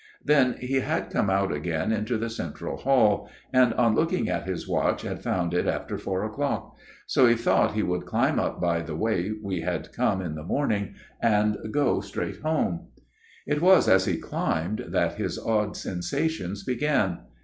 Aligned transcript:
Then 0.25 0.55
he 0.59 0.77
had 0.79 1.11
come 1.11 1.29
out 1.29 1.53
again 1.53 1.91
into 1.91 2.17
the 2.17 2.31
central 2.31 2.77
hall; 2.77 3.29
and 3.53 3.71
on 3.75 3.93
looking 3.93 4.29
at 4.29 4.47
his 4.47 4.67
watch 4.67 5.03
had 5.03 5.21
found 5.21 5.53
it 5.53 5.67
after 5.67 5.95
four 5.95 6.23
o'clock; 6.23 6.75
so 7.05 7.27
he 7.27 7.35
thought 7.35 7.73
he 7.75 7.83
would 7.83 8.07
climb 8.07 8.39
up 8.39 8.59
by 8.59 8.79
the 8.81 8.95
way 8.95 9.31
we 9.43 9.59
had 9.61 9.93
come 9.93 10.19
in 10.19 10.33
the 10.33 10.41
morning 10.43 10.95
and 11.21 11.55
go 11.69 12.01
straight 12.01 12.39
home." 12.39 12.87
It 13.45 13.61
was 13.61 13.87
as 13.87 14.05
he 14.05 14.17
climbed 14.17 14.85
that 14.87 15.19
his 15.19 15.37
odd 15.37 15.77
sensations 15.77 16.63
began. 16.63 17.19